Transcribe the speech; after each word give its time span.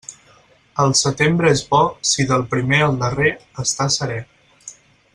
El 0.83 0.93
setembre 0.99 1.51
és 1.57 1.61
bo 1.75 1.83
si 2.13 2.25
del 2.33 2.47
primer 2.55 2.81
al 2.87 2.99
darrer 3.05 3.31
està 3.67 3.89
serè. 4.01 4.21